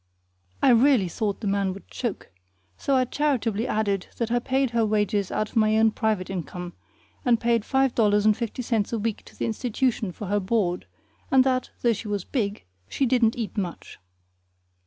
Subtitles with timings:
[0.63, 2.31] I really thought the man would choke,
[2.75, 6.73] so I charitably added that I paid her wages out of my own private income,
[7.23, 10.87] and paid five dollars and fifty cents a week to the institution for her board;
[11.29, 13.99] and that, though she was big, she didn't eat much.